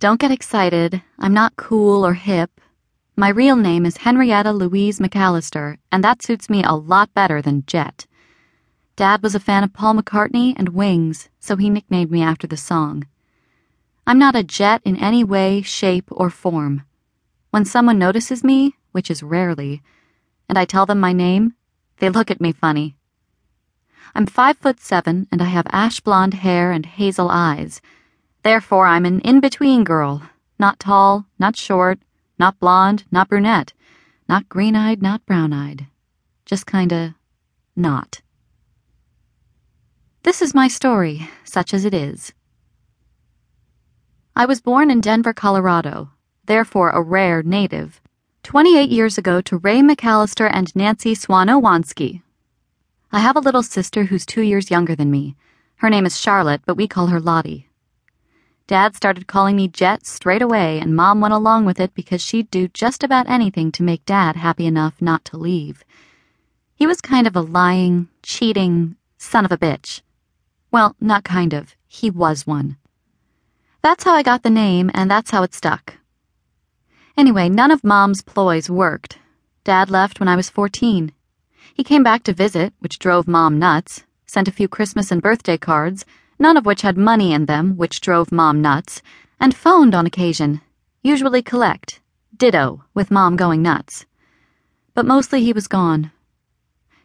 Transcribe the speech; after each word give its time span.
Don't 0.00 0.20
get 0.20 0.30
excited. 0.30 1.02
I'm 1.18 1.34
not 1.34 1.56
cool 1.56 2.06
or 2.06 2.14
hip. 2.14 2.60
My 3.16 3.28
real 3.30 3.56
name 3.56 3.84
is 3.84 3.96
Henrietta 3.96 4.52
Louise 4.52 5.00
McAlister, 5.00 5.78
and 5.90 6.04
that 6.04 6.22
suits 6.22 6.48
me 6.48 6.62
a 6.62 6.74
lot 6.76 7.12
better 7.14 7.42
than 7.42 7.64
Jet. 7.66 8.06
Dad 8.94 9.24
was 9.24 9.34
a 9.34 9.40
fan 9.40 9.64
of 9.64 9.72
Paul 9.72 9.96
McCartney 9.96 10.54
and 10.56 10.68
Wings, 10.68 11.28
so 11.40 11.56
he 11.56 11.68
nicknamed 11.68 12.12
me 12.12 12.22
after 12.22 12.46
the 12.46 12.56
song. 12.56 13.08
I'm 14.06 14.20
not 14.20 14.36
a 14.36 14.44
jet 14.44 14.82
in 14.84 14.94
any 14.94 15.24
way, 15.24 15.62
shape, 15.62 16.06
or 16.12 16.30
form. 16.30 16.84
When 17.50 17.64
someone 17.64 17.98
notices 17.98 18.44
me, 18.44 18.76
which 18.92 19.10
is 19.10 19.24
rarely, 19.24 19.82
and 20.48 20.56
I 20.56 20.64
tell 20.64 20.86
them 20.86 21.00
my 21.00 21.12
name, 21.12 21.54
they 21.96 22.08
look 22.08 22.30
at 22.30 22.40
me 22.40 22.52
funny. 22.52 22.96
I'm 24.14 24.26
five 24.26 24.58
foot 24.58 24.78
seven, 24.78 25.26
and 25.32 25.42
I 25.42 25.46
have 25.46 25.66
ash 25.70 25.98
blonde 25.98 26.34
hair 26.34 26.70
and 26.70 26.86
hazel 26.86 27.28
eyes. 27.30 27.80
Therefore, 28.48 28.86
I'm 28.86 29.04
an 29.04 29.20
in 29.20 29.40
between 29.40 29.84
girl, 29.84 30.22
not 30.58 30.78
tall, 30.78 31.26
not 31.38 31.54
short, 31.54 31.98
not 32.38 32.58
blonde, 32.58 33.04
not 33.10 33.28
brunette, 33.28 33.74
not 34.26 34.48
green 34.48 34.74
eyed, 34.74 35.02
not 35.02 35.26
brown 35.26 35.52
eyed. 35.52 35.86
Just 36.46 36.64
kinda 36.64 37.14
not. 37.76 38.22
This 40.22 40.40
is 40.40 40.54
my 40.54 40.66
story, 40.66 41.28
such 41.44 41.74
as 41.74 41.84
it 41.84 41.92
is. 41.92 42.32
I 44.34 44.46
was 44.46 44.62
born 44.62 44.90
in 44.90 45.02
Denver, 45.02 45.34
Colorado, 45.34 46.12
therefore 46.46 46.88
a 46.88 47.02
rare 47.02 47.42
native, 47.42 48.00
28 48.44 48.88
years 48.88 49.18
ago 49.18 49.42
to 49.42 49.58
Ray 49.58 49.82
McAlister 49.82 50.48
and 50.50 50.74
Nancy 50.74 51.14
Swanowansky. 51.14 52.22
I 53.12 53.20
have 53.20 53.36
a 53.36 53.46
little 53.46 53.62
sister 53.62 54.04
who's 54.04 54.24
two 54.24 54.40
years 54.40 54.70
younger 54.70 54.96
than 54.96 55.10
me. 55.10 55.36
Her 55.76 55.90
name 55.90 56.06
is 56.06 56.18
Charlotte, 56.18 56.62
but 56.64 56.78
we 56.78 56.88
call 56.88 57.08
her 57.08 57.20
Lottie. 57.20 57.67
Dad 58.68 58.94
started 58.94 59.26
calling 59.26 59.56
me 59.56 59.66
Jet 59.66 60.06
straight 60.06 60.42
away, 60.42 60.78
and 60.78 60.94
Mom 60.94 61.22
went 61.22 61.32
along 61.32 61.64
with 61.64 61.80
it 61.80 61.94
because 61.94 62.20
she'd 62.20 62.50
do 62.50 62.68
just 62.68 63.02
about 63.02 63.26
anything 63.26 63.72
to 63.72 63.82
make 63.82 64.04
Dad 64.04 64.36
happy 64.36 64.66
enough 64.66 65.00
not 65.00 65.24
to 65.24 65.38
leave. 65.38 65.82
He 66.74 66.86
was 66.86 67.00
kind 67.00 67.26
of 67.26 67.34
a 67.34 67.40
lying, 67.40 68.08
cheating 68.22 68.96
son 69.16 69.46
of 69.46 69.52
a 69.52 69.56
bitch. 69.56 70.02
Well, 70.70 70.94
not 71.00 71.24
kind 71.24 71.54
of. 71.54 71.74
He 71.86 72.10
was 72.10 72.46
one. 72.46 72.76
That's 73.80 74.04
how 74.04 74.12
I 74.12 74.22
got 74.22 74.42
the 74.42 74.50
name, 74.50 74.90
and 74.92 75.10
that's 75.10 75.30
how 75.30 75.42
it 75.44 75.54
stuck. 75.54 75.94
Anyway, 77.16 77.48
none 77.48 77.70
of 77.70 77.82
Mom's 77.82 78.20
ploys 78.20 78.68
worked. 78.68 79.18
Dad 79.64 79.88
left 79.88 80.20
when 80.20 80.28
I 80.28 80.36
was 80.36 80.50
14. 80.50 81.12
He 81.72 81.82
came 81.82 82.02
back 82.02 82.22
to 82.24 82.34
visit, 82.34 82.74
which 82.80 82.98
drove 82.98 83.26
Mom 83.26 83.58
nuts, 83.58 84.04
sent 84.26 84.46
a 84.46 84.52
few 84.52 84.68
Christmas 84.68 85.10
and 85.10 85.22
birthday 85.22 85.56
cards, 85.56 86.04
none 86.38 86.56
of 86.56 86.66
which 86.66 86.82
had 86.82 86.96
money 86.96 87.32
in 87.32 87.46
them, 87.46 87.76
which 87.76 88.00
drove 88.00 88.30
Mom 88.30 88.60
nuts, 88.60 89.02
and 89.40 89.56
phoned 89.56 89.94
on 89.94 90.06
occasion, 90.06 90.60
usually 91.02 91.42
collect, 91.42 92.00
ditto, 92.36 92.84
with 92.94 93.10
Mom 93.10 93.36
going 93.36 93.62
nuts. 93.62 94.06
But 94.94 95.06
mostly 95.06 95.42
he 95.42 95.52
was 95.52 95.68
gone. 95.68 96.12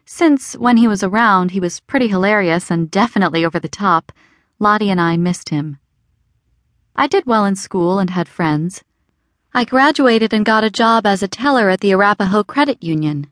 Since, 0.06 0.54
when 0.56 0.76
he 0.76 0.86
was 0.86 1.02
around, 1.02 1.52
he 1.52 1.60
was 1.60 1.80
pretty 1.80 2.08
hilarious 2.08 2.70
and 2.70 2.90
definitely 2.90 3.44
over 3.44 3.58
the 3.58 3.68
top, 3.68 4.12
Lottie 4.58 4.90
and 4.90 5.00
I 5.00 5.16
missed 5.16 5.48
him. 5.48 5.78
I 6.94 7.06
did 7.06 7.26
well 7.26 7.44
in 7.44 7.56
school 7.56 7.98
and 7.98 8.10
had 8.10 8.28
friends. 8.28 8.84
I 9.52 9.64
graduated 9.64 10.32
and 10.32 10.44
got 10.44 10.64
a 10.64 10.70
job 10.70 11.06
as 11.06 11.22
a 11.22 11.28
teller 11.28 11.70
at 11.70 11.80
the 11.80 11.92
Arapahoe 11.92 12.44
Credit 12.44 12.82
Union. 12.82 13.28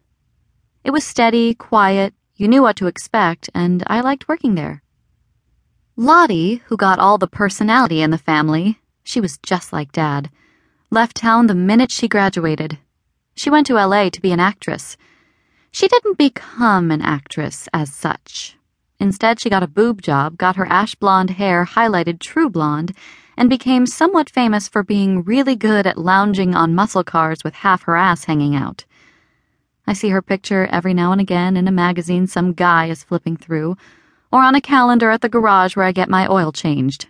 It 0.84 0.90
was 0.90 1.04
steady, 1.04 1.54
quiet, 1.54 2.14
you 2.36 2.48
knew 2.48 2.62
what 2.62 2.76
to 2.76 2.86
expect, 2.86 3.50
and 3.54 3.84
I 3.86 4.00
liked 4.00 4.28
working 4.28 4.54
there. 4.54 4.82
Lottie, 5.96 6.62
who 6.66 6.76
got 6.78 6.98
all 6.98 7.18
the 7.18 7.26
personality 7.26 8.00
in 8.00 8.10
the 8.10 8.16
family, 8.16 8.80
she 9.04 9.20
was 9.20 9.36
just 9.42 9.74
like 9.74 9.92
Dad, 9.92 10.30
left 10.90 11.18
town 11.18 11.48
the 11.48 11.54
minute 11.54 11.90
she 11.90 12.08
graduated. 12.08 12.78
She 13.34 13.50
went 13.50 13.66
to 13.66 13.74
LA 13.74 14.08
to 14.08 14.20
be 14.22 14.32
an 14.32 14.40
actress. 14.40 14.96
She 15.70 15.88
didn't 15.88 16.16
become 16.16 16.90
an 16.90 17.02
actress 17.02 17.68
as 17.74 17.92
such. 17.92 18.56
Instead, 18.98 19.38
she 19.38 19.50
got 19.50 19.62
a 19.62 19.68
boob 19.68 20.00
job, 20.00 20.38
got 20.38 20.56
her 20.56 20.64
ash 20.64 20.94
blonde 20.94 21.30
hair 21.30 21.66
highlighted 21.66 22.20
true 22.20 22.48
blonde, 22.48 22.96
and 23.36 23.50
became 23.50 23.84
somewhat 23.84 24.30
famous 24.30 24.68
for 24.68 24.82
being 24.82 25.22
really 25.22 25.56
good 25.56 25.86
at 25.86 25.98
lounging 25.98 26.54
on 26.54 26.74
muscle 26.74 27.04
cars 27.04 27.44
with 27.44 27.52
half 27.52 27.82
her 27.82 27.96
ass 27.96 28.24
hanging 28.24 28.56
out. 28.56 28.86
I 29.86 29.92
see 29.92 30.08
her 30.08 30.22
picture 30.22 30.66
every 30.72 30.94
now 30.94 31.12
and 31.12 31.20
again 31.20 31.54
in 31.54 31.68
a 31.68 31.72
magazine 31.72 32.26
some 32.26 32.54
guy 32.54 32.86
is 32.86 33.04
flipping 33.04 33.36
through, 33.36 33.76
or 34.32 34.42
on 34.42 34.54
a 34.54 34.60
calendar 34.60 35.10
at 35.10 35.20
the 35.20 35.28
garage 35.28 35.76
where 35.76 35.84
I 35.84 35.92
get 35.92 36.08
my 36.08 36.26
oil 36.26 36.52
changed. 36.52 37.06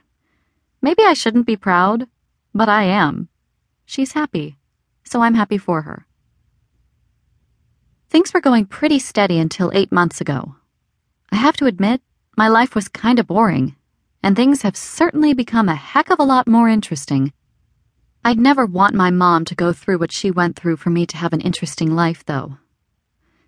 Maybe 0.80 1.04
I 1.04 1.12
shouldn't 1.12 1.46
be 1.46 1.56
proud, 1.56 2.08
but 2.52 2.68
I 2.68 2.84
am. 2.84 3.28
She's 3.86 4.12
happy, 4.12 4.58
so 5.04 5.22
I'm 5.22 5.34
happy 5.34 5.58
for 5.58 5.82
her. 5.82 6.06
Things 8.10 8.34
were 8.34 8.40
going 8.40 8.66
pretty 8.66 8.98
steady 8.98 9.38
until 9.38 9.70
eight 9.72 9.92
months 9.92 10.20
ago. 10.20 10.56
I 11.30 11.36
have 11.36 11.56
to 11.58 11.66
admit, 11.66 12.02
my 12.36 12.48
life 12.48 12.74
was 12.74 12.88
kinda 12.88 13.24
boring 13.24 13.76
and 14.22 14.36
things 14.36 14.62
have 14.62 14.76
certainly 14.76 15.34
become 15.34 15.68
a 15.68 15.74
heck 15.74 16.10
of 16.10 16.20
a 16.20 16.24
lot 16.24 16.46
more 16.46 16.68
interesting. 16.68 17.32
I'd 18.24 18.38
never 18.38 18.64
want 18.64 18.94
my 18.94 19.10
mom 19.10 19.44
to 19.46 19.54
go 19.54 19.72
through 19.72 19.98
what 19.98 20.12
she 20.12 20.30
went 20.30 20.54
through 20.54 20.76
for 20.76 20.90
me 20.90 21.06
to 21.06 21.16
have 21.16 21.32
an 21.32 21.40
interesting 21.40 21.94
life, 21.96 22.24
though. 22.24 22.58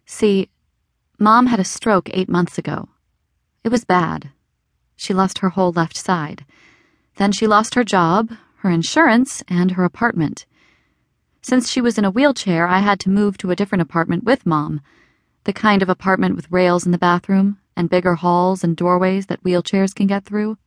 See, 0.05 0.51
Mom 1.19 1.47
had 1.47 1.61
a 1.61 1.65
stroke 1.65 2.11
eight 2.13 2.29
months 2.29 2.59
ago. 2.59 2.89
It 3.65 3.73
was 3.73 3.85
bad. 3.85 4.31
She 4.95 5.15
lost 5.15 5.39
her 5.39 5.49
whole 5.49 5.73
left 5.73 5.97
side. 5.97 6.45
Then 7.17 7.33
she 7.33 7.47
lost 7.47 7.75
her 7.75 7.83
job, 7.83 8.31
her 8.59 8.71
insurance, 8.71 9.43
and 9.49 9.73
her 9.73 9.85
apartment. 9.85 10.45
Since 11.41 11.71
she 11.71 11.81
was 11.81 11.99
in 11.99 12.05
a 12.05 12.11
wheelchair, 12.11 12.69
I 12.69 12.79
had 12.81 13.01
to 13.01 13.11
move 13.11 13.39
to 13.39 13.51
a 13.51 13.57
different 13.57 13.83
apartment 13.83 14.25
with 14.25 14.45
Mom, 14.45 14.83
the 15.45 15.53
kind 15.53 15.83
of 15.83 15.89
apartment 15.89 16.37
with 16.37 16.51
rails 16.51 16.87
in 16.87 16.93
the 16.93 16.99
bathroom 16.99 17.59
and 17.77 17.91
bigger 17.91 18.15
halls 18.15 18.63
and 18.63 18.77
doorways 18.77 19.27
that 19.27 19.43
wheelchairs 19.43 19.95
can 19.95 20.07
get 20.07 20.25
through. 20.25 20.59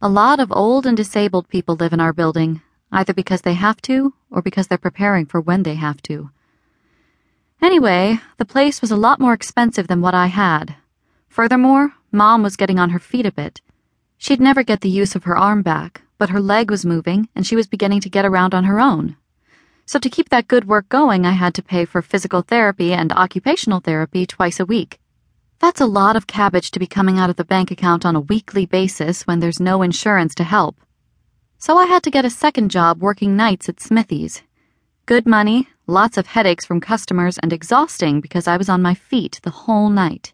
A 0.00 0.08
lot 0.08 0.38
of 0.38 0.52
old 0.52 0.84
and 0.86 0.96
disabled 0.96 1.48
people 1.48 1.76
live 1.76 1.92
in 1.92 2.00
our 2.00 2.12
building, 2.12 2.60
either 2.90 3.14
because 3.14 3.42
they 3.42 3.54
have 3.54 3.80
to 3.82 4.14
or 4.30 4.42
because 4.42 4.66
they're 4.66 4.78
preparing 4.78 5.26
for 5.26 5.40
when 5.40 5.62
they 5.62 5.76
have 5.76 6.02
to. 6.02 6.30
Anyway, 7.60 8.20
the 8.38 8.44
place 8.44 8.80
was 8.80 8.90
a 8.90 8.96
lot 8.96 9.20
more 9.20 9.32
expensive 9.32 9.86
than 9.88 10.00
what 10.00 10.14
I 10.14 10.26
had. 10.26 10.74
Furthermore, 11.28 11.94
Mom 12.12 12.42
was 12.42 12.56
getting 12.56 12.78
on 12.78 12.90
her 12.90 12.98
feet 12.98 13.24
a 13.24 13.32
bit. 13.32 13.62
She'd 14.18 14.40
never 14.40 14.62
get 14.62 14.82
the 14.82 14.90
use 14.90 15.16
of 15.16 15.24
her 15.24 15.36
arm 15.36 15.62
back, 15.62 16.02
but 16.18 16.28
her 16.28 16.40
leg 16.40 16.70
was 16.70 16.84
moving 16.84 17.28
and 17.34 17.46
she 17.46 17.56
was 17.56 17.66
beginning 17.66 18.00
to 18.02 18.10
get 18.10 18.26
around 18.26 18.54
on 18.54 18.64
her 18.64 18.78
own. 18.78 19.16
So 19.86 19.98
to 19.98 20.10
keep 20.10 20.28
that 20.28 20.46
good 20.46 20.66
work 20.68 20.88
going, 20.88 21.24
I 21.24 21.32
had 21.32 21.54
to 21.54 21.62
pay 21.62 21.86
for 21.86 22.02
physical 22.02 22.42
therapy 22.42 22.92
and 22.92 23.12
occupational 23.12 23.80
therapy 23.80 24.26
twice 24.26 24.60
a 24.60 24.66
week. 24.66 25.00
That's 25.58 25.80
a 25.80 25.86
lot 25.86 26.14
of 26.14 26.26
cabbage 26.26 26.70
to 26.72 26.78
be 26.78 26.86
coming 26.86 27.18
out 27.18 27.30
of 27.30 27.36
the 27.36 27.44
bank 27.44 27.70
account 27.70 28.04
on 28.04 28.14
a 28.14 28.20
weekly 28.20 28.66
basis 28.66 29.26
when 29.26 29.40
there's 29.40 29.58
no 29.58 29.80
insurance 29.80 30.34
to 30.34 30.44
help. 30.44 30.76
So 31.58 31.78
I 31.78 31.86
had 31.86 32.02
to 32.02 32.10
get 32.10 32.24
a 32.24 32.30
second 32.30 32.70
job 32.70 33.00
working 33.00 33.36
nights 33.36 33.68
at 33.68 33.80
Smithy's. 33.80 34.42
Good 35.06 35.26
money, 35.26 35.68
lots 35.86 36.16
of 36.16 36.26
headaches 36.26 36.64
from 36.64 36.80
customers, 36.80 37.38
and 37.38 37.52
exhausting 37.52 38.20
because 38.20 38.46
I 38.46 38.56
was 38.56 38.68
on 38.68 38.82
my 38.82 38.94
feet 38.94 39.40
the 39.42 39.50
whole 39.50 39.88
night. 39.88 40.32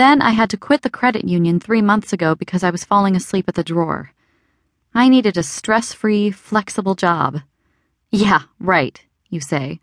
Then 0.00 0.22
I 0.22 0.30
had 0.30 0.48
to 0.48 0.56
quit 0.56 0.80
the 0.80 0.88
credit 0.88 1.28
union 1.28 1.60
three 1.60 1.82
months 1.82 2.10
ago 2.10 2.34
because 2.34 2.64
I 2.64 2.70
was 2.70 2.86
falling 2.86 3.14
asleep 3.14 3.44
at 3.48 3.54
the 3.54 3.62
drawer. 3.62 4.12
I 4.94 5.10
needed 5.10 5.36
a 5.36 5.42
stress 5.42 5.92
free, 5.92 6.30
flexible 6.30 6.94
job. 6.94 7.42
Yeah, 8.10 8.44
right, 8.58 8.98
you 9.28 9.40
say. 9.42 9.78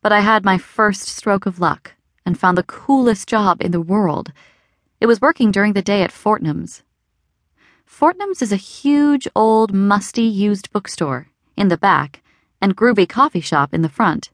But 0.00 0.12
I 0.12 0.20
had 0.20 0.44
my 0.44 0.58
first 0.58 1.08
stroke 1.08 1.44
of 1.44 1.58
luck 1.58 1.94
and 2.24 2.38
found 2.38 2.56
the 2.56 2.62
coolest 2.62 3.26
job 3.26 3.60
in 3.60 3.72
the 3.72 3.80
world. 3.80 4.30
It 5.00 5.06
was 5.06 5.20
working 5.20 5.50
during 5.50 5.72
the 5.72 5.82
day 5.82 6.04
at 6.04 6.12
Fortnum's. 6.12 6.84
Fortnum's 7.84 8.42
is 8.42 8.52
a 8.52 8.66
huge, 8.76 9.26
old, 9.34 9.74
musty, 9.74 10.22
used 10.22 10.70
bookstore 10.70 11.26
in 11.56 11.66
the 11.66 11.76
back 11.76 12.22
and 12.60 12.76
groovy 12.76 13.08
coffee 13.08 13.40
shop 13.40 13.74
in 13.74 13.82
the 13.82 13.88
front. 13.88 14.30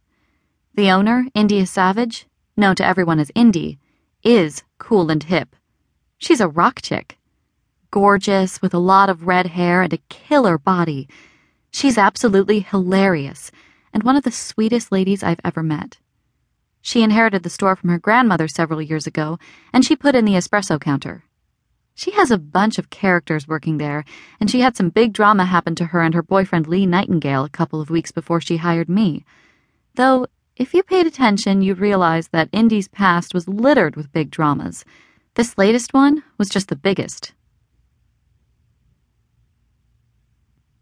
The 0.74 0.90
owner, 0.90 1.28
India 1.32 1.64
Savage, 1.64 2.26
known 2.58 2.74
to 2.76 2.84
everyone 2.84 3.18
as 3.18 3.32
Indy, 3.34 3.78
is 4.22 4.62
cool 4.78 5.10
and 5.10 5.22
hip. 5.22 5.54
She's 6.18 6.40
a 6.40 6.48
rock 6.48 6.80
chick. 6.82 7.18
Gorgeous, 7.90 8.60
with 8.60 8.74
a 8.74 8.78
lot 8.78 9.08
of 9.08 9.26
red 9.26 9.48
hair 9.48 9.82
and 9.82 9.92
a 9.92 10.02
killer 10.08 10.58
body. 10.58 11.08
She's 11.70 11.98
absolutely 11.98 12.60
hilarious 12.60 13.50
and 13.92 14.02
one 14.02 14.16
of 14.16 14.24
the 14.24 14.30
sweetest 14.30 14.92
ladies 14.92 15.22
I've 15.22 15.40
ever 15.44 15.62
met. 15.62 15.98
She 16.80 17.02
inherited 17.02 17.42
the 17.42 17.50
store 17.50 17.76
from 17.76 17.90
her 17.90 17.98
grandmother 17.98 18.48
several 18.48 18.80
years 18.80 19.06
ago, 19.06 19.38
and 19.72 19.84
she 19.84 19.96
put 19.96 20.14
in 20.14 20.24
the 20.24 20.34
espresso 20.34 20.80
counter. 20.80 21.24
She 21.94 22.12
has 22.12 22.30
a 22.30 22.38
bunch 22.38 22.78
of 22.78 22.90
characters 22.90 23.48
working 23.48 23.78
there, 23.78 24.04
and 24.40 24.48
she 24.48 24.60
had 24.60 24.76
some 24.76 24.90
big 24.90 25.12
drama 25.12 25.46
happen 25.46 25.74
to 25.76 25.86
her 25.86 26.00
and 26.00 26.14
her 26.14 26.22
boyfriend 26.22 26.68
Lee 26.68 26.86
Nightingale 26.86 27.44
a 27.44 27.50
couple 27.50 27.80
of 27.80 27.90
weeks 27.90 28.12
before 28.12 28.40
she 28.40 28.58
hired 28.58 28.88
me. 28.88 29.24
Though, 29.96 30.26
if 30.58 30.74
you 30.74 30.82
paid 30.82 31.06
attention, 31.06 31.62
you'd 31.62 31.78
realize 31.78 32.28
that 32.28 32.48
Indy's 32.50 32.88
past 32.88 33.32
was 33.32 33.48
littered 33.48 33.94
with 33.94 34.12
big 34.12 34.28
dramas. 34.28 34.84
This 35.34 35.56
latest 35.56 35.94
one 35.94 36.24
was 36.36 36.48
just 36.48 36.66
the 36.66 36.74
biggest. 36.74 37.32